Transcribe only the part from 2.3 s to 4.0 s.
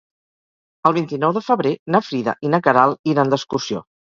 i na Queralt iran d'excursió.